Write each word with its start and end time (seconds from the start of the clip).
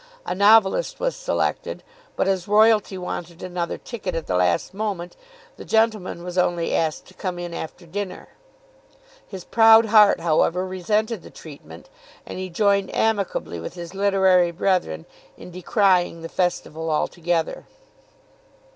A 0.25 0.33
novelist 0.33 0.99
was 0.99 1.15
selected; 1.15 1.83
but 2.15 2.27
as 2.27 2.47
royalty 2.47 2.97
wanted 2.97 3.43
another 3.43 3.77
ticket 3.77 4.15
at 4.15 4.25
the 4.25 4.33
last 4.33 4.73
moment, 4.73 5.15
the 5.57 5.63
gentleman 5.63 6.23
was 6.23 6.39
only 6.39 6.73
asked 6.75 7.05
to 7.05 7.13
come 7.13 7.37
in 7.37 7.53
after 7.53 7.85
dinner. 7.85 8.29
His 9.27 9.43
proud 9.43 9.85
heart, 9.85 10.19
however, 10.19 10.65
resented 10.65 11.21
the 11.21 11.29
treatment, 11.29 11.87
and 12.25 12.39
he 12.39 12.49
joined 12.49 12.91
amicably 12.95 13.59
with 13.59 13.75
his 13.75 13.93
literary 13.93 14.49
brethren 14.49 15.05
in 15.37 15.51
decrying 15.51 16.23
the 16.23 16.29
festival 16.29 16.89
altogether. 16.89 17.67